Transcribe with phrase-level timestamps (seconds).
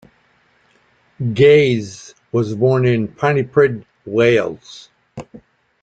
[1.35, 4.89] Gaze was born in Pontypridd, Wales.